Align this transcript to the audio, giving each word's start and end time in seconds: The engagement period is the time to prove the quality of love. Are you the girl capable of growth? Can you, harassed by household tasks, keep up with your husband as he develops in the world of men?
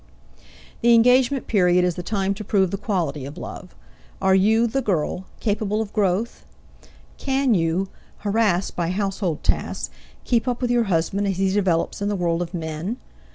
The 0.81 0.95
engagement 0.95 1.45
period 1.45 1.85
is 1.85 1.93
the 1.93 2.01
time 2.01 2.33
to 2.33 2.43
prove 2.43 2.71
the 2.71 2.77
quality 2.79 3.23
of 3.23 3.37
love. 3.37 3.75
Are 4.19 4.33
you 4.33 4.65
the 4.65 4.81
girl 4.81 5.25
capable 5.39 5.79
of 5.79 5.93
growth? 5.93 6.43
Can 7.19 7.53
you, 7.53 7.87
harassed 8.25 8.75
by 8.75 8.89
household 8.89 9.43
tasks, 9.43 9.91
keep 10.23 10.47
up 10.47 10.59
with 10.59 10.71
your 10.71 10.85
husband 10.85 11.27
as 11.27 11.37
he 11.37 11.51
develops 11.53 12.01
in 12.01 12.09
the 12.09 12.15
world 12.15 12.41
of 12.41 12.51
men? 12.51 12.97